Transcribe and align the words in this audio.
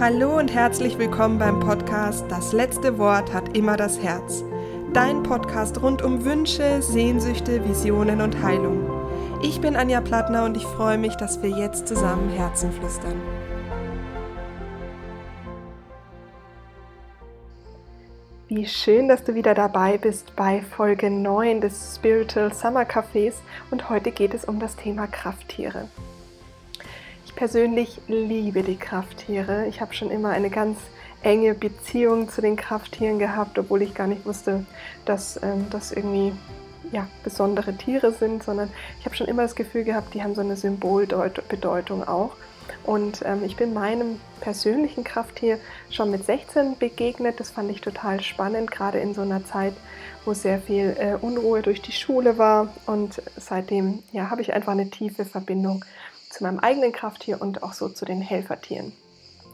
Hallo 0.00 0.38
und 0.38 0.54
herzlich 0.54 0.96
willkommen 0.96 1.38
beim 1.38 1.60
Podcast 1.60 2.24
Das 2.30 2.54
letzte 2.54 2.96
Wort 2.96 3.34
hat 3.34 3.54
immer 3.54 3.76
das 3.76 4.02
Herz. 4.02 4.42
Dein 4.94 5.22
Podcast 5.22 5.82
rund 5.82 6.00
um 6.00 6.24
Wünsche, 6.24 6.80
Sehnsüchte, 6.80 7.62
Visionen 7.68 8.22
und 8.22 8.42
Heilung. 8.42 8.88
Ich 9.42 9.60
bin 9.60 9.76
Anja 9.76 10.00
Plattner 10.00 10.46
und 10.46 10.56
ich 10.56 10.64
freue 10.64 10.96
mich, 10.96 11.16
dass 11.16 11.42
wir 11.42 11.50
jetzt 11.50 11.86
zusammen 11.86 12.30
Herzen 12.30 12.72
flüstern. 12.72 13.20
Wie 18.48 18.64
schön, 18.64 19.06
dass 19.06 19.22
du 19.22 19.34
wieder 19.34 19.52
dabei 19.52 19.98
bist 19.98 20.34
bei 20.34 20.62
Folge 20.62 21.10
9 21.10 21.60
des 21.60 21.96
Spiritual 21.96 22.54
Summer 22.54 22.84
Cafés 22.84 23.34
und 23.70 23.90
heute 23.90 24.12
geht 24.12 24.32
es 24.32 24.46
um 24.46 24.60
das 24.60 24.76
Thema 24.76 25.06
Krafttiere. 25.08 25.88
Ich 27.30 27.36
persönlich 27.36 28.00
liebe 28.08 28.64
die 28.64 28.76
Krafttiere. 28.76 29.66
Ich 29.68 29.80
habe 29.80 29.94
schon 29.94 30.10
immer 30.10 30.30
eine 30.30 30.50
ganz 30.50 30.76
enge 31.22 31.54
Beziehung 31.54 32.28
zu 32.28 32.42
den 32.42 32.56
Krafttieren 32.56 33.20
gehabt, 33.20 33.56
obwohl 33.56 33.82
ich 33.82 33.94
gar 33.94 34.08
nicht 34.08 34.26
wusste, 34.26 34.66
dass 35.04 35.40
ähm, 35.40 35.66
das 35.70 35.92
irgendwie 35.92 36.32
ja, 36.90 37.06
besondere 37.22 37.72
Tiere 37.76 38.12
sind, 38.12 38.42
sondern 38.42 38.68
ich 38.98 39.06
habe 39.06 39.14
schon 39.14 39.28
immer 39.28 39.42
das 39.42 39.54
Gefühl 39.54 39.84
gehabt, 39.84 40.12
die 40.12 40.24
haben 40.24 40.34
so 40.34 40.40
eine 40.40 40.56
Symbolbedeutung 40.56 42.06
auch. 42.06 42.32
Und 42.82 43.22
ähm, 43.24 43.44
ich 43.44 43.54
bin 43.56 43.74
meinem 43.74 44.20
persönlichen 44.40 45.04
Krafttier 45.04 45.60
schon 45.88 46.10
mit 46.10 46.24
16 46.24 46.78
begegnet. 46.78 47.38
Das 47.38 47.52
fand 47.52 47.70
ich 47.70 47.80
total 47.80 48.22
spannend, 48.22 48.72
gerade 48.72 48.98
in 48.98 49.14
so 49.14 49.22
einer 49.22 49.44
Zeit, 49.46 49.74
wo 50.24 50.34
sehr 50.34 50.60
viel 50.60 50.96
äh, 50.98 51.14
Unruhe 51.14 51.62
durch 51.62 51.80
die 51.80 51.92
Schule 51.92 52.38
war. 52.38 52.74
Und 52.86 53.22
seitdem 53.36 54.02
ja, 54.10 54.30
habe 54.30 54.42
ich 54.42 54.52
einfach 54.52 54.72
eine 54.72 54.90
tiefe 54.90 55.24
Verbindung 55.24 55.84
zu 56.30 56.44
meinem 56.44 56.60
eigenen 56.60 56.92
Krafttier 56.92 57.42
und 57.42 57.62
auch 57.62 57.74
so 57.74 57.88
zu 57.88 58.04
den 58.04 58.22
Helfertieren. 58.22 58.92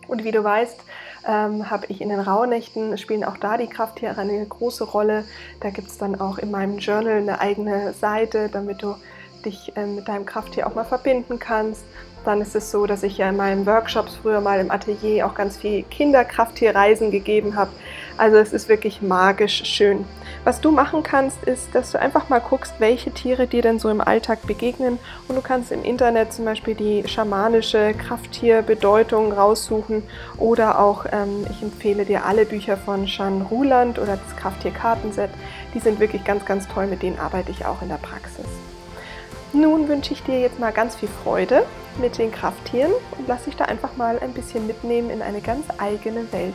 Und 0.08 0.22
wie 0.22 0.30
du 0.30 0.44
weißt, 0.44 0.78
ähm, 1.26 1.68
habe 1.68 1.86
ich 1.88 2.00
in 2.00 2.10
den 2.10 2.20
Rauhnächten, 2.20 2.96
spielen 2.96 3.24
auch 3.24 3.36
da 3.36 3.56
die 3.56 3.66
Krafttiere 3.66 4.18
eine 4.18 4.46
große 4.46 4.84
Rolle. 4.84 5.24
Da 5.60 5.70
gibt 5.70 5.88
es 5.88 5.98
dann 5.98 6.20
auch 6.20 6.38
in 6.38 6.50
meinem 6.50 6.78
Journal 6.78 7.16
eine 7.16 7.40
eigene 7.40 7.92
Seite, 7.92 8.48
damit 8.48 8.82
du 8.82 8.94
dich 9.44 9.72
ähm, 9.74 9.96
mit 9.96 10.06
deinem 10.08 10.26
Krafttier 10.26 10.66
auch 10.66 10.74
mal 10.74 10.84
verbinden 10.84 11.38
kannst. 11.38 11.84
Dann 12.24 12.40
ist 12.40 12.54
es 12.54 12.70
so, 12.70 12.86
dass 12.86 13.02
ich 13.02 13.18
ja 13.18 13.28
in 13.28 13.36
meinen 13.36 13.66
Workshops 13.66 14.16
früher 14.16 14.40
mal 14.40 14.60
im 14.60 14.70
Atelier 14.70 15.26
auch 15.26 15.34
ganz 15.34 15.56
viel 15.56 15.82
Kinderkrafttierreisen 15.84 17.10
gegeben 17.10 17.56
habe. 17.56 17.70
Also 18.18 18.38
es 18.38 18.52
ist 18.52 18.68
wirklich 18.68 19.02
magisch 19.02 19.64
schön. 19.64 20.06
Was 20.44 20.60
du 20.60 20.70
machen 20.70 21.02
kannst, 21.02 21.42
ist, 21.44 21.74
dass 21.74 21.92
du 21.92 22.00
einfach 22.00 22.28
mal 22.28 22.38
guckst, 22.38 22.74
welche 22.78 23.10
Tiere 23.10 23.46
dir 23.46 23.62
denn 23.62 23.78
so 23.78 23.90
im 23.90 24.00
Alltag 24.00 24.46
begegnen. 24.46 24.98
Und 25.28 25.36
du 25.36 25.42
kannst 25.42 25.70
im 25.70 25.84
Internet 25.84 26.32
zum 26.32 26.44
Beispiel 26.46 26.74
die 26.74 27.06
schamanische 27.06 27.94
Krafttierbedeutung 27.94 29.32
raussuchen. 29.32 30.02
Oder 30.38 30.78
auch, 30.78 31.04
ähm, 31.12 31.46
ich 31.50 31.62
empfehle 31.62 32.04
dir 32.04 32.24
alle 32.24 32.46
Bücher 32.46 32.76
von 32.76 33.06
Jean 33.06 33.42
Ruland 33.42 33.98
oder 33.98 34.16
das 34.16 34.36
Krafttierkartenset. 34.36 35.30
Die 35.74 35.80
sind 35.80 36.00
wirklich 36.00 36.24
ganz, 36.24 36.44
ganz 36.46 36.66
toll. 36.68 36.86
Mit 36.86 37.02
denen 37.02 37.18
arbeite 37.18 37.50
ich 37.50 37.66
auch 37.66 37.82
in 37.82 37.88
der 37.88 37.96
Praxis. 37.96 38.46
Nun 39.52 39.88
wünsche 39.88 40.12
ich 40.12 40.22
dir 40.22 40.40
jetzt 40.40 40.58
mal 40.58 40.72
ganz 40.72 40.96
viel 40.96 41.08
Freude 41.22 41.64
mit 42.00 42.18
den 42.18 42.30
Krafttieren 42.30 42.92
und 43.18 43.28
lass 43.28 43.44
dich 43.44 43.56
da 43.56 43.64
einfach 43.64 43.96
mal 43.96 44.18
ein 44.18 44.32
bisschen 44.32 44.66
mitnehmen 44.66 45.10
in 45.10 45.22
eine 45.22 45.40
ganz 45.40 45.64
eigene 45.78 46.30
Welt. 46.32 46.54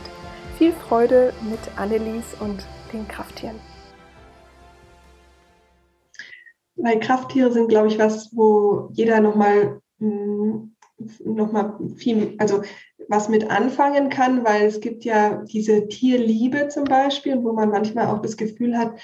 Viel 0.62 0.72
Freude 0.74 1.32
mit 1.50 1.58
Annelies 1.76 2.36
und 2.38 2.64
den 2.92 3.08
Krafttieren. 3.08 3.56
Weil 6.76 7.00
Krafttiere 7.00 7.50
sind, 7.50 7.66
glaube 7.66 7.88
ich, 7.88 7.98
was, 7.98 8.30
wo 8.32 8.88
jeder 8.92 9.20
nochmal 9.20 9.80
hm, 9.98 10.76
noch 11.24 11.50
mal 11.50 11.80
viel, 11.96 12.36
also 12.38 12.62
was 13.08 13.28
mit 13.28 13.50
anfangen 13.50 14.08
kann, 14.08 14.44
weil 14.44 14.66
es 14.66 14.78
gibt 14.78 15.04
ja 15.04 15.42
diese 15.46 15.88
Tierliebe 15.88 16.68
zum 16.68 16.84
Beispiel, 16.84 17.42
wo 17.42 17.52
man 17.52 17.70
manchmal 17.70 18.06
auch 18.06 18.22
das 18.22 18.36
Gefühl 18.36 18.78
hat, 18.78 19.00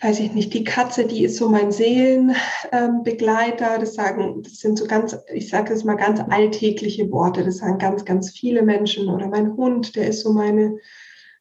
weiß 0.00 0.20
ich 0.20 0.32
nicht, 0.32 0.54
die 0.54 0.64
Katze, 0.64 1.06
die 1.06 1.24
ist 1.24 1.36
so 1.36 1.48
mein 1.48 1.72
Seelenbegleiter. 1.72 3.78
Das 3.78 3.94
sagen, 3.94 4.42
das 4.42 4.58
sind 4.58 4.78
so 4.78 4.86
ganz, 4.86 5.16
ich 5.32 5.48
sage 5.48 5.74
es 5.74 5.84
mal 5.84 5.96
ganz 5.96 6.20
alltägliche 6.20 7.10
Worte. 7.10 7.44
Das 7.44 7.58
sagen 7.58 7.78
ganz, 7.78 8.04
ganz 8.04 8.30
viele 8.30 8.62
Menschen. 8.62 9.08
Oder 9.08 9.28
mein 9.28 9.56
Hund, 9.56 9.96
der 9.96 10.08
ist 10.08 10.22
so 10.22 10.32
meine, 10.32 10.78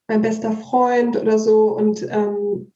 mein 0.08 0.22
bester 0.22 0.52
Freund 0.52 1.18
oder 1.18 1.38
so. 1.38 1.76
Und 1.76 2.02
ähm, 2.10 2.74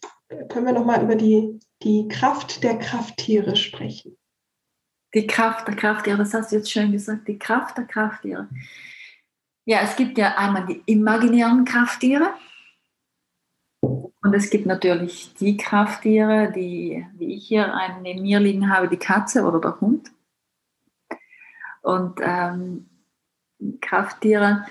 können 0.50 0.66
wir 0.66 0.74
noch 0.74 0.86
mal 0.86 1.04
über 1.04 1.16
die 1.16 1.60
die 1.84 2.08
Kraft 2.08 2.64
der 2.64 2.78
Krafttiere 2.78 3.56
sprechen. 3.56 4.18
Die 5.14 5.28
Kraft 5.28 5.68
der 5.68 5.76
Krafttiere, 5.76 6.18
das 6.18 6.34
hast 6.34 6.52
du 6.52 6.58
jetzt 6.58 6.72
schön 6.72 6.92
gesagt, 6.92 7.28
die 7.28 7.38
Kraft 7.38 7.78
der 7.78 7.86
Krafttiere. 7.86 8.48
Ja, 9.66 9.82
es 9.82 9.96
gibt 9.96 10.18
ja 10.18 10.38
einmal 10.38 10.66
die 10.66 10.82
imaginären 10.86 11.66
Krafttiere 11.66 12.34
und 14.24 14.36
es 14.36 14.50
gibt 14.52 14.68
natürlich 14.68 15.34
die 15.40 15.58
Krafttiere, 15.58 16.52
die, 16.52 17.06
wie 17.18 17.34
ich 17.36 17.48
hier 17.48 17.74
einen 17.74 18.04
neben 18.04 18.22
mir 18.22 18.40
liegen 18.40 18.72
habe, 18.72 18.88
die 18.88 18.98
Katze 18.98 19.44
oder 19.44 19.60
der 19.60 19.82
Hund. 19.82 20.12
Und 21.82 22.20
ähm, 22.22 22.88
Krafttiere, 23.82 24.66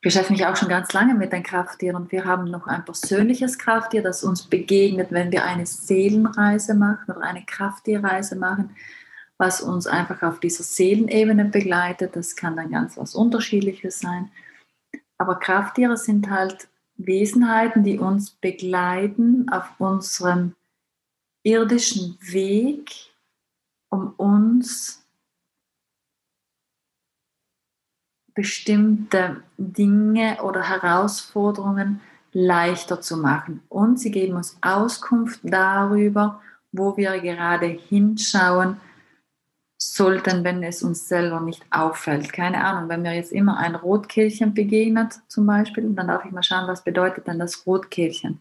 beschäftige 0.00 0.34
mich 0.34 0.46
auch 0.46 0.56
schon 0.56 0.68
ganz 0.68 0.92
lange 0.92 1.14
mit 1.14 1.32
den 1.32 1.42
Krafttieren 1.42 1.96
und 1.96 2.12
wir 2.12 2.24
haben 2.24 2.44
noch 2.44 2.68
ein 2.68 2.84
persönliches 2.84 3.58
Krafttier, 3.58 4.02
das 4.02 4.22
uns 4.22 4.44
begegnet, 4.44 5.10
wenn 5.10 5.32
wir 5.32 5.44
eine 5.44 5.66
Seelenreise 5.66 6.74
machen 6.74 7.14
oder 7.14 7.22
eine 7.22 7.44
Krafttierreise 7.44 8.36
machen, 8.36 8.76
was 9.38 9.60
uns 9.60 9.88
einfach 9.88 10.22
auf 10.22 10.38
dieser 10.38 10.62
Seelenebene 10.62 11.46
begleitet. 11.46 12.14
Das 12.14 12.36
kann 12.36 12.56
dann 12.56 12.70
ganz 12.70 12.96
was 12.96 13.16
Unterschiedliches 13.16 13.98
sein. 13.98 14.30
Aber 15.18 15.36
Krafttiere 15.40 15.96
sind 15.96 16.30
halt 16.30 16.68
Wesenheiten, 17.06 17.84
die 17.84 17.98
uns 17.98 18.30
begleiten 18.30 19.48
auf 19.50 19.68
unserem 19.78 20.54
irdischen 21.42 22.18
Weg, 22.20 22.90
um 23.88 24.14
uns 24.16 25.04
bestimmte 28.34 29.42
Dinge 29.58 30.42
oder 30.42 30.62
Herausforderungen 30.62 32.00
leichter 32.32 33.00
zu 33.00 33.18
machen. 33.18 33.62
Und 33.68 34.00
sie 34.00 34.10
geben 34.10 34.36
uns 34.36 34.56
Auskunft 34.62 35.40
darüber, 35.42 36.40
wo 36.72 36.96
wir 36.96 37.18
gerade 37.20 37.66
hinschauen 37.66 38.78
sollten, 39.90 40.44
wenn 40.44 40.62
es 40.62 40.82
uns 40.82 41.08
selber 41.08 41.40
nicht 41.40 41.64
auffällt. 41.70 42.32
Keine 42.32 42.64
Ahnung, 42.64 42.88
wenn 42.88 43.02
mir 43.02 43.14
jetzt 43.14 43.32
immer 43.32 43.58
ein 43.58 43.74
Rotkehlchen 43.74 44.54
begegnet 44.54 45.20
zum 45.28 45.46
Beispiel, 45.46 45.92
dann 45.94 46.08
darf 46.08 46.24
ich 46.24 46.32
mal 46.32 46.42
schauen, 46.42 46.68
was 46.68 46.84
bedeutet 46.84 47.26
denn 47.26 47.38
das 47.38 47.66
Rotkehlchen. 47.66 48.40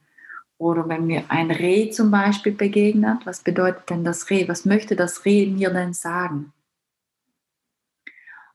Oder 0.58 0.88
wenn 0.88 1.08
mir 1.08 1.24
ein 1.30 1.50
Reh 1.50 1.90
zum 1.90 2.12
Beispiel 2.12 2.54
begegnet, 2.54 3.26
was 3.26 3.42
bedeutet 3.42 3.90
denn 3.90 4.04
das 4.04 4.30
Reh? 4.30 4.48
Was 4.48 4.66
möchte 4.66 4.96
das 4.96 5.26
Reh 5.26 5.48
mir 5.48 5.72
denn 5.72 5.94
sagen? 5.94 6.54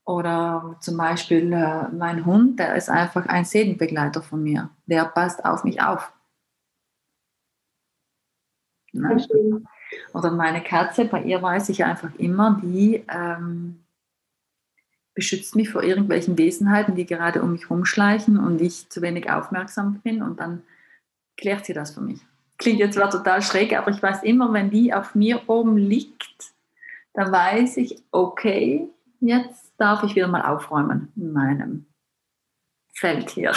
Oder 0.05 0.77
zum 0.81 0.97
Beispiel 0.97 1.53
äh, 1.53 1.89
mein 1.89 2.25
Hund, 2.25 2.61
der 2.61 2.77
ist 2.77 2.89
einfach 2.89 3.27
ein 3.27 3.45
Seelenbegleiter 3.45 4.23
von 4.23 4.41
mir. 4.41 4.71
Der 4.87 5.05
passt 5.05 5.45
auf 5.45 5.65
mich 5.65 5.83
auf. 5.83 6.13
Ne? 8.93 9.17
Oder 10.13 10.31
meine 10.31 10.63
Katze, 10.63 11.05
bei 11.05 11.23
ihr 11.23 11.43
weiß 11.43 11.69
ich 11.69 11.85
einfach 11.85 12.11
immer, 12.19 12.61
die 12.63 13.05
ähm, 13.09 13.85
beschützt 15.15 15.57
mich 15.57 15.71
vor 15.71 15.83
irgendwelchen 15.83 16.37
Wesenheiten, 16.39 16.95
die 16.95 17.07
gerade 17.07 17.43
um 17.43 17.53
mich 17.53 17.71
rumschleichen 17.71 18.39
und 18.39 18.61
ich 18.61 18.89
zu 18.91 19.03
wenig 19.03 19.31
aufmerksam 19.31 20.01
bin 20.05 20.23
und 20.23 20.39
dann 20.39 20.63
klärt 21.37 21.65
sie 21.65 21.73
das 21.73 21.93
für 21.93 22.03
mich. 22.03 22.21
Klingt 22.59 22.79
jetzt 22.79 22.95
zwar 22.95 23.11
total 23.11 23.43
schräg, 23.43 23.77
aber 23.77 23.91
ich 23.91 24.03
weiß 24.03 24.23
immer, 24.23 24.53
wenn 24.53 24.71
die 24.71 24.95
auf 24.95 25.15
mir 25.15 25.49
oben 25.49 25.77
liegt, 25.77 26.53
dann 27.15 27.33
weiß 27.33 27.79
ich, 27.79 28.03
okay, 28.13 28.89
jetzt 29.21 29.73
darf 29.79 30.03
ich 30.05 30.15
wieder 30.15 30.29
mal 30.29 30.43
aufräumen 30.43 31.13
in 31.17 31.33
meinem 31.33 31.87
Feld 32.93 33.31
hier. 33.31 33.53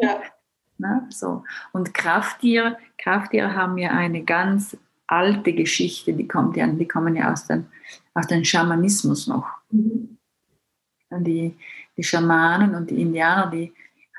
Ja. 0.00 0.20
Na, 0.78 1.06
so. 1.10 1.44
Und 1.72 1.92
Krafttiere, 1.92 2.78
Krafttiere 2.98 3.54
haben 3.54 3.78
ja 3.78 3.90
eine 3.90 4.22
ganz 4.22 4.76
alte 5.08 5.52
Geschichte, 5.52 6.12
die, 6.12 6.28
kommt 6.28 6.56
ja, 6.56 6.66
die 6.66 6.86
kommen 6.86 7.16
ja 7.16 7.32
aus 7.32 7.46
dem, 7.46 7.66
aus 8.14 8.26
dem 8.26 8.44
Schamanismus 8.44 9.26
noch. 9.26 9.48
Mhm. 9.70 10.16
Die, 11.10 11.56
die 11.96 12.02
Schamanen 12.02 12.74
und 12.74 12.90
die 12.90 13.00
Indianer, 13.00 13.50
die 13.50 13.72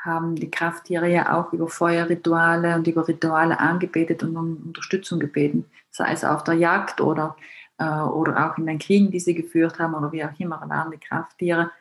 haben 0.03 0.35
die 0.35 0.49
Krafttiere 0.49 1.09
ja 1.09 1.37
auch 1.37 1.53
über 1.53 1.67
Feuerrituale 1.67 2.75
und 2.75 2.87
über 2.87 3.07
Rituale 3.07 3.59
angebetet 3.59 4.23
und 4.23 4.35
um 4.35 4.63
Unterstützung 4.67 5.19
gebeten, 5.19 5.65
sei 5.91 6.11
es 6.11 6.23
auf 6.23 6.43
der 6.43 6.55
Jagd 6.55 6.99
oder 6.99 7.35
äh, 7.79 8.01
oder 8.01 8.51
auch 8.51 8.57
in 8.57 8.67
den 8.67 8.77
Kriegen, 8.77 9.09
die 9.09 9.19
sie 9.19 9.33
geführt 9.33 9.79
haben 9.79 9.95
oder 9.95 10.11
wie 10.11 10.23
auch 10.23 10.37
immer, 10.37 10.61
waren 10.67 10.91
die 10.91 10.97
Krafttiere 10.97 11.71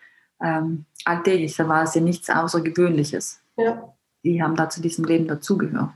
ähm, 0.40 0.86
alltäglich. 1.04 1.56
Da 1.56 1.68
war 1.68 1.82
es 1.82 1.94
ja 1.94 2.00
nichts 2.00 2.30
Außergewöhnliches. 2.30 3.42
Ja. 3.56 3.92
Die 4.24 4.42
haben 4.42 4.56
da 4.56 4.70
zu 4.70 4.80
diesem 4.80 5.04
Leben 5.04 5.26
dazugehört. 5.26 5.90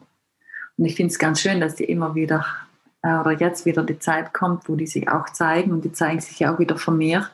Und 0.76 0.84
ich 0.84 0.96
finde 0.96 1.12
es 1.12 1.18
ganz 1.18 1.40
schön, 1.40 1.60
dass 1.60 1.76
die 1.76 1.84
immer 1.84 2.14
wieder 2.14 2.44
äh, 3.02 3.18
oder 3.18 3.32
jetzt 3.32 3.66
wieder 3.66 3.84
die 3.84 3.98
Zeit 3.98 4.32
kommt, 4.32 4.68
wo 4.68 4.76
die 4.76 4.86
sich 4.86 5.08
auch 5.08 5.28
zeigen 5.30 5.72
und 5.72 5.84
die 5.84 5.92
zeigen 5.92 6.20
sich 6.20 6.38
ja 6.38 6.54
auch 6.54 6.58
wieder 6.58 6.76
vermehrt. 6.76 7.30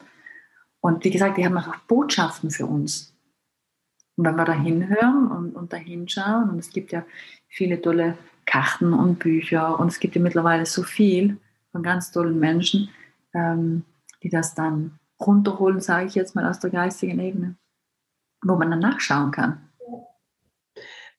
Und 0.80 1.04
wie 1.04 1.10
gesagt, 1.10 1.38
die 1.38 1.44
haben 1.44 1.58
auch 1.58 1.76
Botschaften 1.86 2.50
für 2.50 2.66
uns. 2.66 3.14
Und 4.16 4.24
wenn 4.24 4.36
wir 4.36 4.44
da 4.44 4.52
hinhören 4.52 5.30
und, 5.30 5.54
und 5.54 5.72
da 5.72 5.76
hinschauen, 5.76 6.50
und 6.50 6.58
es 6.58 6.70
gibt 6.70 6.92
ja 6.92 7.04
viele 7.48 7.80
tolle 7.80 8.18
Karten 8.46 8.92
und 8.92 9.18
Bücher 9.18 9.78
und 9.78 9.88
es 9.88 10.00
gibt 10.00 10.16
ja 10.16 10.22
mittlerweile 10.22 10.66
so 10.66 10.82
viel 10.82 11.38
von 11.70 11.82
ganz 11.82 12.10
tollen 12.10 12.38
Menschen, 12.38 12.88
ähm, 13.34 13.84
die 14.22 14.30
das 14.30 14.54
dann 14.54 14.98
runterholen, 15.20 15.80
sage 15.80 16.06
ich 16.06 16.14
jetzt 16.14 16.34
mal 16.34 16.48
aus 16.48 16.60
der 16.60 16.70
geistigen 16.70 17.20
Ebene, 17.20 17.56
wo 18.42 18.56
man 18.56 18.70
dann 18.70 18.80
nachschauen 18.80 19.30
kann 19.30 19.67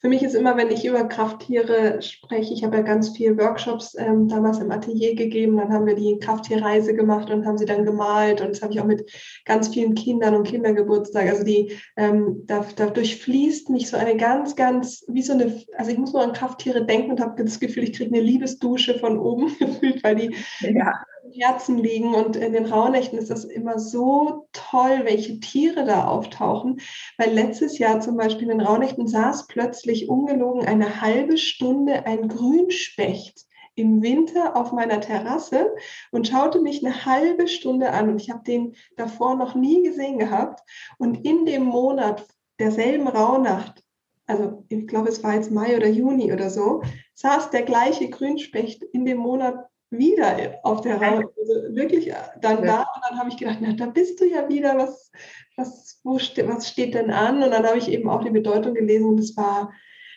für 0.01 0.07
mich 0.07 0.23
ist 0.23 0.33
immer, 0.33 0.55
wenn 0.55 0.71
ich 0.71 0.85
über 0.85 1.03
Krafttiere 1.03 2.01
spreche, 2.01 2.53
ich 2.53 2.63
habe 2.63 2.77
ja 2.77 2.83
ganz 2.83 3.09
viele 3.09 3.37
Workshops 3.37 3.95
ähm, 3.97 4.29
damals 4.29 4.59
im 4.59 4.71
Atelier 4.71 5.13
gegeben, 5.13 5.57
dann 5.57 5.73
haben 5.73 5.85
wir 5.85 5.95
die 5.95 6.17
Krafttierreise 6.19 6.95
gemacht 6.95 7.29
und 7.29 7.45
haben 7.45 7.57
sie 7.57 7.65
dann 7.65 7.83
gemalt 7.83 8.39
und 8.39 8.51
das 8.51 8.61
habe 8.61 8.71
ich 8.71 8.79
auch 8.79 8.85
mit 8.85 9.11
ganz 9.43 9.67
vielen 9.67 9.95
Kindern 9.95 10.35
und 10.35 10.47
Kindergeburtstag. 10.47 11.27
Also 11.27 11.43
die, 11.43 11.73
ähm, 11.97 12.43
da, 12.45 12.65
da 12.77 12.85
durchfließt 12.87 13.69
mich 13.69 13.89
so 13.89 13.97
eine 13.97 14.15
ganz, 14.15 14.55
ganz, 14.55 15.03
wie 15.09 15.21
so 15.21 15.33
eine, 15.33 15.61
also 15.75 15.91
ich 15.91 15.97
muss 15.97 16.13
nur 16.13 16.23
an 16.23 16.33
Krafttiere 16.33 16.85
denken 16.85 17.11
und 17.11 17.19
habe 17.19 17.43
das 17.43 17.59
Gefühl, 17.59 17.83
ich 17.83 17.93
kriege 17.93 18.15
eine 18.15 18.23
Liebesdusche 18.23 18.97
von 18.99 19.19
oben 19.19 19.47
gefühlt, 19.59 20.01
weil 20.03 20.15
die 20.15 20.35
ja. 20.61 20.93
Herzen 21.33 21.77
liegen. 21.77 22.13
Und 22.13 22.35
in 22.35 22.53
den 22.53 22.65
Rauhnächten 22.65 23.17
ist 23.17 23.29
das 23.29 23.45
immer 23.45 23.79
so 23.79 24.47
toll, 24.51 25.01
welche 25.03 25.39
Tiere 25.39 25.85
da 25.85 26.07
auftauchen. 26.07 26.81
Weil 27.17 27.33
letztes 27.33 27.77
Jahr 27.77 28.01
zum 28.01 28.17
Beispiel 28.17 28.49
in 28.49 28.57
den 28.57 28.67
Rauhnächten 28.67 29.07
saß 29.07 29.47
plötzlich 29.47 30.09
ungelogen 30.09 30.65
eine 30.65 31.01
halbe 31.01 31.37
Stunde 31.37 32.05
ein 32.05 32.27
Grünspecht 32.27 33.45
im 33.75 34.01
Winter 34.01 34.55
auf 34.55 34.73
meiner 34.73 34.99
Terrasse 34.99 35.73
und 36.11 36.27
schaute 36.27 36.61
mich 36.61 36.85
eine 36.85 37.05
halbe 37.05 37.47
Stunde 37.47 37.91
an. 37.91 38.09
Und 38.09 38.21
ich 38.21 38.29
habe 38.29 38.43
den 38.43 38.75
davor 38.97 39.35
noch 39.35 39.55
nie 39.55 39.83
gesehen 39.83 40.19
gehabt. 40.19 40.61
Und 40.97 41.25
in 41.25 41.45
dem 41.45 41.63
Monat 41.63 42.25
derselben 42.59 43.07
Rauhnacht, 43.07 43.83
also 44.27 44.65
ich 44.67 44.85
glaube, 44.85 45.09
es 45.09 45.23
war 45.23 45.33
jetzt 45.33 45.51
Mai 45.51 45.77
oder 45.77 45.87
Juni 45.87 46.31
oder 46.33 46.49
so, 46.49 46.83
saß 47.13 47.49
der 47.51 47.63
gleiche 47.63 48.09
Grünspecht 48.09 48.83
in 48.83 49.05
dem 49.05 49.17
Monat 49.17 49.69
wieder 49.91 50.59
auf 50.63 50.81
der 50.81 51.00
Haut. 51.00 51.25
Also 51.38 51.75
wirklich 51.75 52.13
dann 52.41 52.63
ja. 52.63 52.65
da 52.65 52.80
und 52.81 53.03
dann 53.09 53.19
habe 53.19 53.30
ich 53.30 53.38
gedacht, 53.38 53.57
na, 53.62 53.74
da 53.74 53.88
bist 53.88 54.19
du 54.19 54.25
ja 54.25 54.47
wieder, 54.47 54.77
was, 54.77 55.12
was, 55.57 56.00
wo 56.03 56.19
ste 56.19 56.47
was 56.47 56.69
steht 56.69 56.94
denn 56.94 57.12
an? 57.12 57.41
Und 57.41 57.51
dann 57.51 57.65
habe 57.65 57.77
ich 57.77 57.89
eben 57.89 58.09
auch 58.09 58.24
die 58.24 58.31
Bedeutung 58.31 58.74
gelesen 58.74 59.07
und 59.07 59.19
es 59.19 59.36
war 59.36 59.71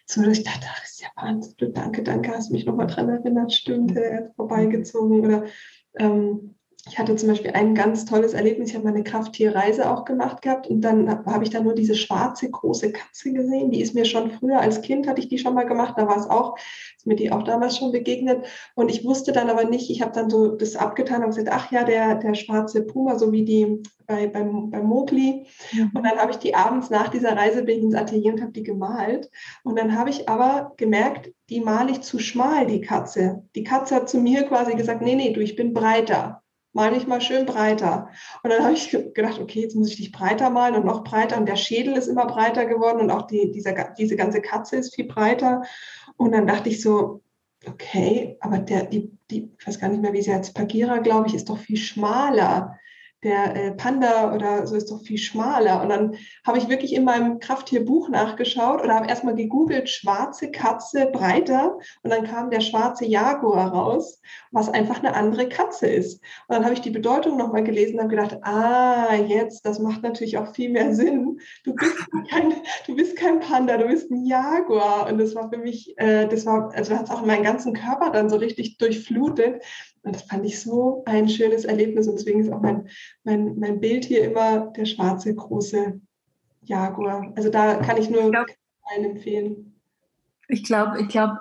so, 0.07 0.23
dass 0.23 0.39
ich 0.39 0.45
dachte, 0.45 0.67
ach, 0.69 0.81
das 0.81 0.93
ist 0.93 1.03
ja 1.03 1.09
Wahnsinn, 1.17 1.73
danke, 1.73 2.03
danke, 2.03 2.33
hast 2.33 2.51
mich 2.51 2.67
nochmal 2.67 2.87
dran 2.87 3.09
erinnert, 3.09 3.53
stimmt, 3.53 3.97
er 3.97 4.17
hat 4.17 4.35
vorbeigezogen 4.35 5.21
oder 5.21 5.45
ähm, 5.99 6.57
ich 6.89 6.99
hatte 6.99 7.15
zum 7.15 7.29
Beispiel 7.29 7.53
ein 7.53 7.77
ganz 7.77 8.07
tolles 8.07 8.35
Erlebnis. 8.35 8.71
Ich 8.71 8.75
habe 8.75 8.87
meine 8.87 9.05
Krafttierreise 9.05 9.89
auch 9.89 10.05
gemacht 10.05 10.43
gehabt 10.43 10.67
und 10.67 10.81
dann 10.81 11.25
habe 11.27 11.45
ich 11.45 11.51
da 11.51 11.61
nur 11.61 11.75
diese 11.75 11.95
schwarze 11.95 12.51
große 12.51 12.91
Katze 12.91 13.33
gesehen. 13.33 13.71
Die 13.71 13.81
ist 13.81 13.95
mir 13.95 14.05
schon 14.05 14.33
früher 14.33 14.61
als 14.61 14.83
Kind 14.83 15.07
hatte 15.07 15.21
ich 15.21 15.29
die 15.29 15.39
schon 15.39 15.55
mal 15.55 15.63
gemacht. 15.63 15.95
Da 15.97 16.09
war 16.09 16.17
es 16.17 16.29
auch, 16.29 16.59
ist 16.97 17.07
mir 17.07 17.15
die 17.15 17.31
auch 17.31 17.45
damals 17.45 17.79
schon 17.79 17.93
begegnet. 17.93 18.47
Und 18.75 18.91
ich 18.91 19.05
wusste 19.05 19.31
dann 19.31 19.49
aber 19.49 19.65
nicht, 19.65 19.91
ich 19.91 20.03
habe 20.03 20.11
dann 20.11 20.29
so 20.29 20.57
das 20.57 20.75
abgetan 20.75 21.23
und 21.23 21.29
gesagt, 21.29 21.51
ach 21.53 21.71
ja, 21.71 21.85
der, 21.85 22.17
der 22.17 22.35
schwarze 22.35 22.83
Puma, 22.83 23.17
so 23.17 23.31
wie 23.31 23.45
die 23.45 23.81
bei, 24.09 24.27
beim, 24.27 24.71
beim 24.71 24.85
Mowgli. 24.85 25.47
Mhm. 25.73 25.93
Und 25.95 26.05
dann 26.05 26.19
habe 26.19 26.33
ich 26.33 26.39
die 26.39 26.57
abends 26.57 26.91
nach 26.91 27.11
dieser 27.11 27.37
Reise 27.37 27.63
bin 27.63 27.79
ich 27.79 27.85
ins 27.85 27.95
Atelier 27.95 28.33
und 28.33 28.43
habe 28.43 28.53
die 28.53 28.65
gemalt. 28.65 29.31
Und 29.63 29.79
dann 29.79 29.97
habe 29.97 30.11
ich 30.11 30.29
aber 30.29 30.73
gemerkt, 30.79 31.33
die 31.49 31.61
male 31.61 31.93
ich 31.93 32.01
zu 32.01 32.19
schmal, 32.19 32.67
die 32.67 32.81
Katze. 32.81 33.45
Die 33.55 33.63
Katze 33.63 33.95
hat 33.95 34.09
zu 34.09 34.19
mir 34.19 34.43
quasi 34.43 34.75
gesagt, 34.75 35.01
nee, 35.01 35.15
nee, 35.15 35.33
du, 35.33 35.41
ich 35.41 35.55
bin 35.55 35.73
breiter 35.73 36.42
mal 36.73 36.97
ich 36.97 37.07
mal 37.07 37.21
schön 37.21 37.47
breiter. 37.47 38.09
Und 38.43 38.51
dann 38.51 38.63
habe 38.63 38.75
ich 38.75 38.91
gedacht, 38.91 39.39
okay, 39.39 39.61
jetzt 39.61 39.77
muss 39.77 39.91
ich 39.91 39.97
dich 39.97 40.13
breiter 40.13 40.51
malen 40.51 40.75
und 40.77 40.87
noch 40.87 41.05
breiter. 41.05 41.37
Und 41.37 41.47
der 41.47 41.57
Schädel 41.57 41.97
ist 41.97 42.09
immer 42.09 42.27
breiter 42.27 42.67
geworden 42.67 43.01
und 43.01 43.11
auch 43.11 43.27
die, 43.27 43.51
dieser, 43.51 43.93
diese 43.99 44.17
ganze 44.17 44.41
Katze 44.41 44.77
ist 44.77 44.95
viel 44.95 45.07
breiter. 45.07 45.63
Und 46.17 46.33
dann 46.33 46.47
dachte 46.47 46.69
ich 46.69 46.81
so, 46.81 47.23
okay, 47.67 48.37
aber 48.41 48.59
der, 48.59 48.85
die, 48.85 49.17
die, 49.31 49.53
ich 49.59 49.67
weiß 49.67 49.79
gar 49.79 49.89
nicht 49.89 50.03
mehr, 50.03 50.13
wie 50.13 50.23
sie 50.23 50.35
heißt, 50.35 50.55
Pagira, 50.55 50.99
glaube 50.99 51.29
ich, 51.29 51.35
ist 51.35 51.49
doch 51.49 51.59
viel 51.59 51.77
schmaler 51.77 52.79
der 53.23 53.55
äh, 53.55 53.71
Panda 53.73 54.35
oder 54.35 54.67
so 54.67 54.75
ist 54.75 54.91
doch 54.91 55.03
viel 55.03 55.19
schmaler. 55.19 55.81
Und 55.83 55.91
dann 55.91 56.17
habe 56.45 56.59
ich 56.59 56.69
wirklich 56.69 56.93
in 56.93 57.05
meinem 57.05 57.39
Krafttierbuch 57.39 58.09
nachgeschaut 58.09 58.83
oder 58.83 58.97
habe 58.97 59.09
erstmal 59.09 59.37
gegoogelt, 59.37 59.89
schwarze 59.89 60.51
Katze 60.51 61.07
breiter. 61.07 61.79
Und 62.03 62.11
dann 62.11 62.25
kam 62.25 62.51
der 62.51 62.61
schwarze 62.61 63.05
Jaguar 63.05 63.73
raus, 63.73 64.21
was 64.51 64.69
einfach 64.69 64.99
eine 64.99 65.15
andere 65.15 65.49
Katze 65.49 65.87
ist. 65.87 66.21
Und 66.49 66.57
dann 66.57 66.65
habe 66.65 66.75
ich 66.75 66.81
die 66.81 66.91
Bedeutung 66.91 67.37
nochmal 67.37 67.63
gelesen 67.63 67.95
und 67.95 68.01
habe 68.01 68.17
gedacht, 68.17 68.39
ah, 68.43 69.15
jetzt, 69.15 69.65
das 69.65 69.79
macht 69.79 70.03
natürlich 70.03 70.39
auch 70.39 70.53
viel 70.53 70.71
mehr 70.71 70.95
Sinn. 70.95 71.39
Du 71.65 71.75
bist 71.75 71.95
kein, 72.31 72.55
du 72.87 72.97
bist 72.97 73.17
kein 73.17 73.39
Panda, 73.39 73.77
du 73.77 73.87
bist 73.87 74.11
ein 74.11 74.25
Jaguar. 74.25 75.09
Und 75.09 75.19
das 75.19 75.37
war 75.37 75.49
für 75.49 75.59
mich, 75.59 75.95
äh, 75.97 76.27
das 76.27 76.45
war, 76.45 76.73
also 76.75 76.97
hat 76.97 77.05
es 77.05 77.11
auch 77.11 77.25
meinen 77.25 77.45
ganzen 77.45 77.73
Körper 77.73 78.11
dann 78.11 78.29
so 78.29 78.37
richtig 78.37 78.79
durchflutet 78.79 79.63
und 80.03 80.17
das 80.17 80.23
fand 80.23 80.45
ich 80.45 80.61
so 80.61 81.03
ein 81.07 81.29
schönes 81.29 81.65
Erlebnis. 81.65 82.09
Und 82.09 82.19
deswegen 82.19 82.41
ist 82.41 82.53
auch 82.53 82.61
mein, 82.61 82.89
mein, 83.25 83.59
mein 83.59 83.81
Bild 83.81 84.05
hier 84.05 84.25
immer 84.25 84.73
der 84.73 84.85
schwarze 84.85 85.35
große 85.35 86.01
Jaguar. 86.63 87.33
Also 87.37 87.51
da 87.51 87.77
kann 87.77 87.97
ich 87.97 88.11
nur 88.11 88.25
ich 88.25 88.31
glaub, 88.31 88.47
allen 88.83 89.05
empfehlen. 89.05 89.81
Ich 90.49 90.65
glaube, 90.65 91.01
ich 91.01 91.09
glaube, 91.09 91.39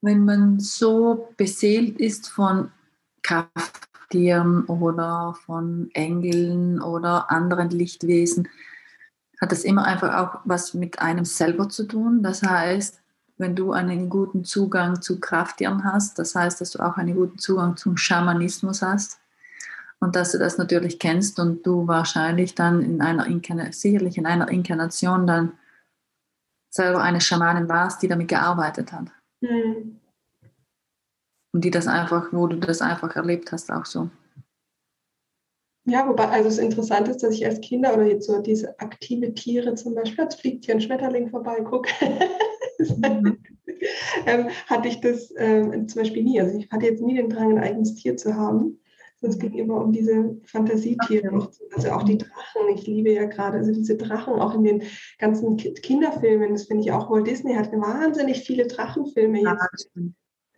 wenn 0.00 0.24
man 0.24 0.60
so 0.60 1.28
beseelt 1.36 1.98
ist 1.98 2.28
von 2.28 2.70
Krafttieren 3.22 4.64
oder 4.66 5.36
von 5.44 5.90
Engeln 5.92 6.80
oder 6.80 7.30
anderen 7.32 7.70
Lichtwesen, 7.70 8.48
hat 9.40 9.50
das 9.50 9.64
immer 9.64 9.84
einfach 9.84 10.14
auch 10.14 10.40
was 10.44 10.72
mit 10.72 11.00
einem 11.00 11.24
selber 11.24 11.68
zu 11.68 11.84
tun. 11.84 12.22
Das 12.22 12.42
heißt, 12.42 13.02
wenn 13.38 13.54
du 13.54 13.72
einen 13.72 14.08
guten 14.08 14.44
Zugang 14.44 15.02
zu 15.02 15.20
Krafttieren 15.20 15.84
hast, 15.84 16.18
das 16.18 16.34
heißt, 16.34 16.60
dass 16.60 16.70
du 16.70 16.80
auch 16.80 16.96
einen 16.96 17.14
guten 17.14 17.38
Zugang 17.38 17.76
zum 17.76 17.96
Schamanismus 17.96 18.82
hast 18.82 19.18
und 20.00 20.16
dass 20.16 20.32
du 20.32 20.38
das 20.38 20.58
natürlich 20.58 20.98
kennst 20.98 21.38
und 21.38 21.66
du 21.66 21.86
wahrscheinlich 21.86 22.54
dann 22.54 22.82
in 22.82 23.00
einer 23.00 23.26
Inkarnation, 23.26 23.72
sicherlich 23.72 24.18
in 24.18 24.26
einer 24.26 24.48
Inkarnation 24.48 25.26
dann 25.26 25.52
selber 26.70 27.02
eine 27.02 27.20
Schamanin 27.20 27.68
warst, 27.68 28.02
die 28.02 28.08
damit 28.08 28.28
gearbeitet 28.28 28.92
hat. 28.92 29.06
Mhm. 29.40 30.00
Und 31.52 31.64
die 31.64 31.70
das 31.70 31.86
einfach, 31.86 32.32
wo 32.32 32.46
du 32.46 32.56
das 32.56 32.82
einfach 32.82 33.16
erlebt 33.16 33.52
hast, 33.52 33.70
auch 33.70 33.86
so. 33.86 34.10
Ja, 35.88 36.06
wobei, 36.08 36.28
also 36.28 36.48
das 36.48 36.58
Interessante 36.58 37.12
ist, 37.12 37.22
dass 37.22 37.34
ich 37.34 37.46
als 37.46 37.60
Kinder 37.60 37.94
oder 37.94 38.04
jetzt 38.04 38.26
so 38.26 38.42
diese 38.42 38.78
aktive 38.80 39.32
Tiere 39.34 39.74
zum 39.76 39.94
Beispiel, 39.94 40.24
jetzt 40.24 40.40
fliegt 40.40 40.64
hier 40.64 40.74
ein 40.74 40.80
Schmetterling 40.80 41.30
vorbei, 41.30 41.60
guck. 41.62 41.86
Mhm. 42.78 43.38
ähm, 44.26 44.48
hatte 44.66 44.88
ich 44.88 45.00
das 45.00 45.32
ähm, 45.36 45.88
zum 45.88 46.02
Beispiel 46.02 46.22
nie. 46.22 46.40
Also 46.40 46.58
ich 46.58 46.70
hatte 46.70 46.86
jetzt 46.86 47.02
nie 47.02 47.16
den 47.16 47.28
Drang, 47.28 47.52
ein 47.52 47.62
eigenes 47.62 47.94
Tier 47.94 48.16
zu 48.16 48.34
haben. 48.34 48.78
Es 49.22 49.38
ging 49.38 49.54
immer 49.54 49.82
um 49.82 49.92
diese 49.92 50.36
Fantasietiere, 50.44 51.48
also 51.74 51.90
auch 51.90 52.02
die 52.02 52.18
Drachen. 52.18 52.68
Ich 52.74 52.86
liebe 52.86 53.12
ja 53.12 53.24
gerade, 53.24 53.58
also 53.58 53.72
diese 53.72 53.96
Drachen 53.96 54.34
auch 54.34 54.54
in 54.54 54.62
den 54.62 54.82
ganzen 55.18 55.56
Kinderfilmen. 55.56 56.52
Das 56.52 56.64
finde 56.64 56.84
ich 56.84 56.92
auch, 56.92 57.10
Walt 57.10 57.26
Disney 57.26 57.54
hat 57.54 57.72
wahnsinnig 57.72 58.44
viele 58.44 58.66
Drachenfilme 58.66 59.40
jetzt. 59.40 59.90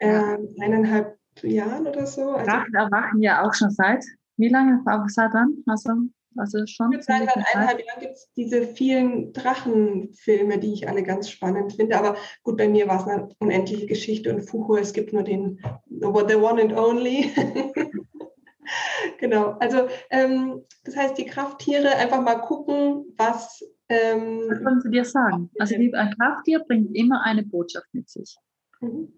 Ja, 0.01 0.35
äh, 0.35 0.39
eineinhalb 0.61 1.19
Jahren 1.43 1.87
oder 1.87 2.07
so. 2.07 2.33
Also, 2.33 2.51
Drachen 2.51 2.75
erwachen 2.75 3.23
ja 3.23 3.47
auch 3.47 3.55
schon 3.55 3.71
seit, 3.71 4.05
wie 4.37 4.49
lange? 4.49 4.83
Seit 5.07 5.33
wann? 5.33 5.63
Also 5.67 5.93
also 6.37 6.66
schon. 6.66 6.90
Seit 7.00 7.28
eineinhalb 7.28 7.85
Jahren 7.85 8.00
gibt 8.00 8.14
es 8.14 8.30
diese 8.37 8.66
vielen 8.66 9.32
Drachenfilme, 9.32 10.58
die 10.58 10.73
ich 10.73 10.88
alle 10.88 11.02
ganz 11.02 11.30
spannend 11.30 11.75
finde. 11.75 11.99
Aber 11.99 12.16
gut, 12.42 12.56
bei 12.56 12.68
mir 12.68 12.87
war 12.88 13.00
es 13.00 13.06
eine 13.06 13.28
unendliche 13.38 13.87
Geschichte 13.87 14.32
und 14.32 14.42
Fuhu, 14.42 14.76
es 14.76 14.92
gibt 14.92 15.12
nur 15.12 15.23
den 15.23 15.61
The 15.88 16.06
One 16.06 16.62
and 16.62 16.73
Only. 16.73 17.30
genau. 19.18 19.56
Also 19.61 19.88
ähm, 20.11 20.64
das 20.85 20.97
heißt, 20.97 21.18
die 21.18 21.26
Krafttiere 21.26 21.97
einfach 21.97 22.23
mal 22.23 22.37
gucken, 22.37 23.06
was. 23.16 23.62
Ähm, 23.88 24.44
was 24.49 24.64
wollen 24.64 24.80
sie 24.80 24.90
dir 24.90 25.04
sagen? 25.04 25.50
Also 25.58 25.75
ein 25.75 26.14
Krafttier 26.18 26.61
bringt 26.61 26.94
immer 26.94 27.25
eine 27.25 27.42
Botschaft 27.42 27.87
mit 27.92 28.08
sich. 28.08 28.37
Mhm. 28.80 29.12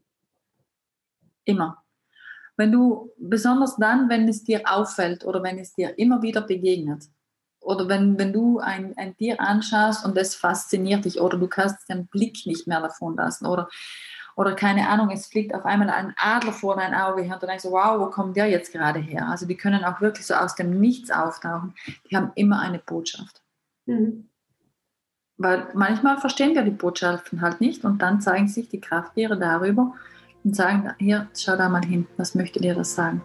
Immer. 1.44 1.82
Wenn 2.56 2.72
du, 2.72 3.10
besonders 3.18 3.76
dann, 3.76 4.08
wenn 4.08 4.28
es 4.28 4.44
dir 4.44 4.62
auffällt 4.64 5.24
oder 5.24 5.42
wenn 5.42 5.58
es 5.58 5.74
dir 5.74 5.98
immer 5.98 6.22
wieder 6.22 6.42
begegnet, 6.42 7.08
oder 7.60 7.88
wenn, 7.88 8.18
wenn 8.18 8.32
du 8.32 8.58
ein, 8.58 8.96
ein 8.96 9.16
Tier 9.16 9.40
anschaust 9.40 10.04
und 10.04 10.16
es 10.16 10.34
fasziniert 10.34 11.04
dich 11.04 11.20
oder 11.20 11.38
du 11.38 11.46
kannst 11.46 11.88
den 11.88 12.06
Blick 12.06 12.46
nicht 12.46 12.66
mehr 12.66 12.80
davon 12.80 13.16
lassen 13.16 13.46
oder, 13.46 13.68
oder 14.34 14.54
keine 14.54 14.88
Ahnung, 14.88 15.10
es 15.10 15.26
fliegt 15.26 15.54
auf 15.54 15.66
einmal 15.66 15.90
ein 15.90 16.14
Adler 16.16 16.52
vor 16.52 16.76
dein 16.76 16.94
Auge 16.94 17.22
her 17.22 17.34
und 17.34 17.42
du 17.42 17.46
denkst, 17.46 17.64
wow, 17.64 18.00
wo 18.00 18.06
kommt 18.06 18.36
der 18.36 18.46
jetzt 18.46 18.72
gerade 18.72 18.98
her? 18.98 19.28
Also 19.28 19.46
die 19.46 19.56
können 19.56 19.84
auch 19.84 20.00
wirklich 20.00 20.26
so 20.26 20.34
aus 20.34 20.54
dem 20.54 20.80
Nichts 20.80 21.10
auftauchen. 21.10 21.74
Die 22.10 22.16
haben 22.16 22.32
immer 22.34 22.60
eine 22.60 22.78
Botschaft. 22.78 23.42
Mhm. 23.86 24.28
Weil 25.36 25.68
manchmal 25.74 26.18
verstehen 26.18 26.54
wir 26.54 26.62
die 26.62 26.70
Botschaften 26.70 27.40
halt 27.40 27.60
nicht 27.60 27.84
und 27.84 28.00
dann 28.02 28.20
zeigen 28.20 28.48
sich 28.48 28.68
die 28.68 28.80
Krafttiere 28.80 29.38
darüber, 29.38 29.94
und 30.44 30.56
sagen, 30.56 30.90
hier, 30.98 31.28
schau 31.36 31.56
da 31.56 31.68
mal 31.68 31.84
hin, 31.84 32.06
was 32.16 32.34
möchte 32.34 32.60
dir 32.60 32.74
das 32.74 32.94
sagen? 32.94 33.22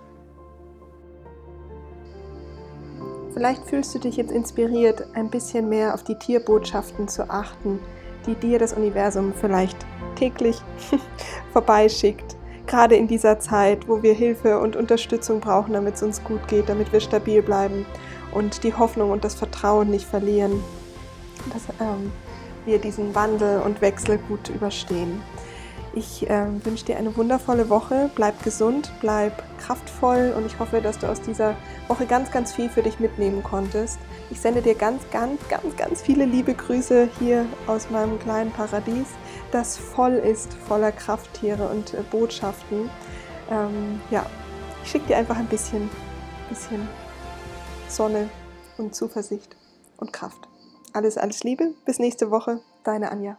Vielleicht 3.33 3.65
fühlst 3.65 3.93
du 3.93 3.99
dich 3.99 4.15
jetzt 4.15 4.31
inspiriert, 4.31 5.07
ein 5.13 5.29
bisschen 5.29 5.67
mehr 5.67 5.93
auf 5.93 6.03
die 6.03 6.15
Tierbotschaften 6.15 7.09
zu 7.09 7.29
achten, 7.29 7.79
die 8.25 8.35
dir 8.35 8.59
das 8.59 8.73
Universum 8.73 9.33
vielleicht 9.33 9.77
täglich 10.15 10.61
vorbeischickt. 11.51 12.37
Gerade 12.65 12.95
in 12.95 13.07
dieser 13.07 13.39
Zeit, 13.39 13.87
wo 13.87 14.01
wir 14.01 14.13
Hilfe 14.13 14.59
und 14.59 14.75
Unterstützung 14.75 15.41
brauchen, 15.41 15.73
damit 15.73 15.95
es 15.95 16.03
uns 16.03 16.23
gut 16.23 16.47
geht, 16.47 16.69
damit 16.69 16.91
wir 16.93 17.01
stabil 17.01 17.41
bleiben 17.41 17.85
und 18.31 18.63
die 18.63 18.73
Hoffnung 18.73 19.11
und 19.11 19.23
das 19.23 19.35
Vertrauen 19.35 19.89
nicht 19.89 20.05
verlieren, 20.05 20.63
dass 21.53 21.63
ähm, 21.81 22.11
wir 22.65 22.79
diesen 22.79 23.13
Wandel 23.13 23.61
und 23.61 23.81
Wechsel 23.81 24.17
gut 24.29 24.49
überstehen. 24.49 25.21
Ich 25.95 26.29
äh, 26.29 26.65
wünsche 26.65 26.83
dir 26.83 26.97
eine 26.97 27.15
wundervolle 27.15 27.69
Woche. 27.69 28.09
Bleib 28.15 28.43
gesund, 28.43 28.91
bleib 28.99 29.31
kraftvoll 29.59 30.33
und 30.35 30.45
ich 30.45 30.59
hoffe, 30.59 30.81
dass 30.81 30.99
du 30.99 31.07
aus 31.07 31.21
dieser 31.21 31.55
Woche 31.87 32.05
ganz, 32.05 32.31
ganz 32.31 32.53
viel 32.53 32.69
für 32.69 32.83
dich 32.83 32.99
mitnehmen 32.99 33.41
konntest. 33.41 33.97
Ich 34.29 34.41
sende 34.41 34.61
dir 34.61 34.75
ganz, 34.75 35.09
ganz, 35.11 35.39
ganz, 35.47 35.75
ganz 35.77 36.01
viele 36.01 36.25
liebe 36.25 36.53
Grüße 36.53 37.07
hier 37.17 37.45
aus 37.65 37.89
meinem 37.89 38.19
kleinen 38.19 38.51
Paradies, 38.51 39.07
das 39.51 39.77
voll 39.77 40.15
ist 40.15 40.53
voller 40.53 40.91
Krafttiere 40.91 41.69
und 41.69 41.93
äh, 41.93 42.03
Botschaften. 42.11 42.89
Ähm, 43.49 44.01
ja, 44.11 44.25
ich 44.83 44.91
schicke 44.91 45.07
dir 45.07 45.17
einfach 45.17 45.37
ein 45.37 45.47
bisschen, 45.47 45.89
bisschen 46.49 46.89
Sonne 47.87 48.29
und 48.77 48.93
Zuversicht 48.93 49.55
und 49.95 50.11
Kraft. 50.11 50.49
Alles, 50.91 51.17
alles 51.17 51.43
Liebe. 51.45 51.73
Bis 51.85 51.99
nächste 51.99 52.31
Woche. 52.31 52.59
Deine 52.83 53.11
Anja. 53.11 53.37